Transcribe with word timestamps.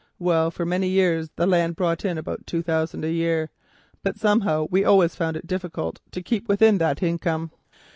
Well, 0.17 0.49
for 0.49 0.65
many 0.65 0.87
years 0.87 1.29
the 1.35 1.45
land 1.45 1.75
brought 1.75 2.03
in 2.03 2.17
about 2.17 2.47
two 2.47 2.63
thousand 2.63 3.05
a 3.05 3.11
year, 3.11 3.51
but 4.01 4.17
somehow 4.17 4.65
we 4.71 4.83
always 4.83 5.13
found 5.13 5.37
it 5.37 5.45
difficult 5.45 5.99
to 6.09 6.23
keep 6.23 6.49
within 6.49 6.79
that 6.79 7.03
income. 7.03 7.51